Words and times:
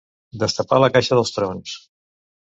Destapar 0.43 0.79
la 0.83 0.89
caixa 0.95 1.19
dels 1.19 1.33
trons. 1.35 1.75